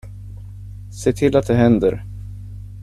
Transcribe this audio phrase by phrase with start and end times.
[0.91, 2.05] Se till att det händer.